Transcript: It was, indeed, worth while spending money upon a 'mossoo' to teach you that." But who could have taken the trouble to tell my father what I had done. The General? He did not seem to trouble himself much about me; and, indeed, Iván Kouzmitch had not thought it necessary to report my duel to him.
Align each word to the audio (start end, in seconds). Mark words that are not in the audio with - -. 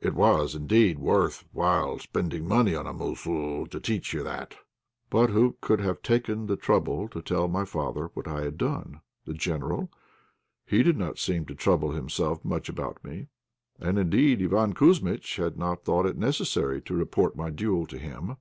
It 0.00 0.14
was, 0.14 0.54
indeed, 0.54 1.00
worth 1.00 1.44
while 1.50 1.98
spending 1.98 2.46
money 2.46 2.74
upon 2.74 2.86
a 2.86 2.92
'mossoo' 2.92 3.66
to 3.66 3.80
teach 3.80 4.14
you 4.14 4.22
that." 4.22 4.54
But 5.10 5.30
who 5.30 5.56
could 5.60 5.80
have 5.80 6.00
taken 6.00 6.46
the 6.46 6.54
trouble 6.56 7.08
to 7.08 7.20
tell 7.20 7.48
my 7.48 7.64
father 7.64 8.12
what 8.14 8.28
I 8.28 8.42
had 8.42 8.56
done. 8.56 9.00
The 9.24 9.34
General? 9.34 9.90
He 10.64 10.84
did 10.84 10.96
not 10.96 11.18
seem 11.18 11.44
to 11.46 11.56
trouble 11.56 11.90
himself 11.90 12.44
much 12.44 12.68
about 12.68 13.02
me; 13.04 13.26
and, 13.80 13.98
indeed, 13.98 14.38
Iván 14.38 14.74
Kouzmitch 14.76 15.38
had 15.38 15.56
not 15.58 15.84
thought 15.84 16.06
it 16.06 16.16
necessary 16.16 16.80
to 16.82 16.94
report 16.94 17.34
my 17.34 17.50
duel 17.50 17.84
to 17.88 17.98
him. 17.98 18.36